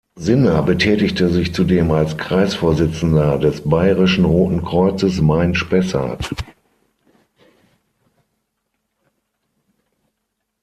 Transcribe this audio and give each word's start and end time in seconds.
Sinner 0.15 0.63
betätigte 0.63 1.29
sich 1.29 1.53
zudem 1.53 1.91
als 1.91 2.17
Kreisvorsitzender 2.17 3.37
des 3.37 3.61
Bayerischen 3.69 4.25
Roten 4.25 4.63
Kreuzes 4.65 5.21
Main-Spessart. 5.21 6.31